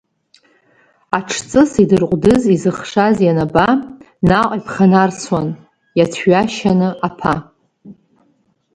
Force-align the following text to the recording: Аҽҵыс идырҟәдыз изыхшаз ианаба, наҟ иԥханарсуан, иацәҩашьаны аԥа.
Аҽҵыс 1.17 1.71
идырҟәдыз 1.83 2.43
изыхшаз 2.55 3.17
ианаба, 3.25 3.67
наҟ 4.27 4.49
иԥханарсуан, 4.57 5.47
иацәҩашьаны 5.97 6.89
аԥа. 7.07 7.33